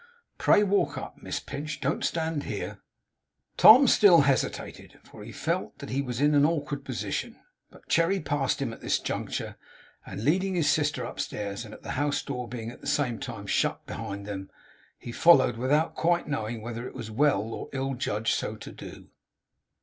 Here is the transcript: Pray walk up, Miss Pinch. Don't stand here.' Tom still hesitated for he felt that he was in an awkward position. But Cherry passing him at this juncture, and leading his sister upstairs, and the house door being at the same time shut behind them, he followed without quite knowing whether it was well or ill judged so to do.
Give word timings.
Pray 0.39 0.63
walk 0.63 0.97
up, 0.97 1.21
Miss 1.21 1.39
Pinch. 1.39 1.79
Don't 1.79 2.03
stand 2.03 2.45
here.' 2.45 2.79
Tom 3.55 3.85
still 3.85 4.21
hesitated 4.21 4.97
for 5.03 5.23
he 5.23 5.31
felt 5.31 5.77
that 5.77 5.91
he 5.91 6.01
was 6.01 6.19
in 6.19 6.33
an 6.33 6.43
awkward 6.43 6.83
position. 6.83 7.39
But 7.69 7.87
Cherry 7.87 8.19
passing 8.19 8.69
him 8.69 8.73
at 8.73 8.81
this 8.81 8.97
juncture, 8.97 9.57
and 10.03 10.23
leading 10.23 10.55
his 10.55 10.67
sister 10.67 11.03
upstairs, 11.03 11.65
and 11.65 11.77
the 11.83 11.91
house 11.91 12.23
door 12.23 12.47
being 12.49 12.71
at 12.71 12.81
the 12.81 12.87
same 12.87 13.19
time 13.19 13.45
shut 13.45 13.85
behind 13.85 14.25
them, 14.25 14.49
he 14.97 15.11
followed 15.11 15.57
without 15.57 15.93
quite 15.93 16.27
knowing 16.27 16.63
whether 16.63 16.87
it 16.87 16.95
was 16.95 17.11
well 17.11 17.41
or 17.43 17.69
ill 17.71 17.93
judged 17.93 18.33
so 18.33 18.55
to 18.55 18.71
do. 18.71 19.09